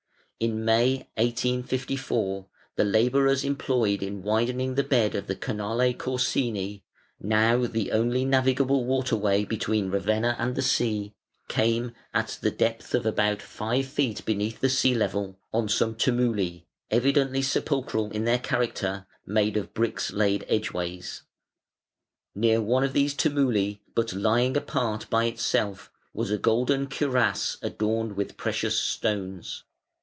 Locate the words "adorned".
27.61-28.17